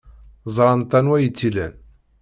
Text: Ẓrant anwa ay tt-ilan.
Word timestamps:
Ẓrant 0.55 0.91
anwa 0.99 1.15
ay 1.17 1.27
tt-ilan. 1.29 1.73